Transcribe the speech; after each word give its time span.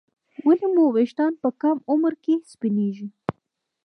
ولې 0.45 0.67
مو 0.73 0.85
ویښتان 0.95 1.33
په 1.41 1.49
کم 1.61 1.77
عمر 1.91 2.13
کې 2.23 2.33
سپینېږي 2.51 3.07